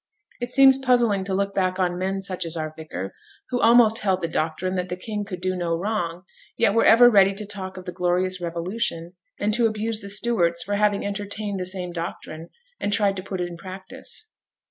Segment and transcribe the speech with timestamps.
[0.39, 3.13] It seems puzzling to look back on men such as our vicar,
[3.49, 6.23] who almost held the doctrine that the King could do no wrong,
[6.57, 10.63] yet were ever ready to talk of the glorious Revolution, and to abuse the Stuarts
[10.63, 14.27] for having entertained the same doctrine, and tried to put it in practice.